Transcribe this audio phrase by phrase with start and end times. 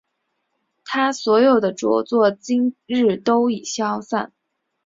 [0.83, 4.31] 他所有的着作今日都已散失。